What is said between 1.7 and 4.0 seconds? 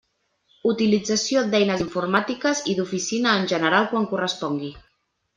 informàtiques i d'oficina en general